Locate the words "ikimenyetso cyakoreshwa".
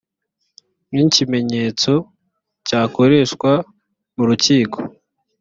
1.07-3.51